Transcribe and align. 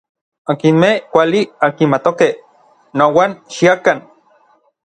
Akinmej 0.53 0.95
kuali 1.11 1.41
ankimatokej, 1.67 2.33
nouan 2.97 3.31
xiakan. 3.55 3.97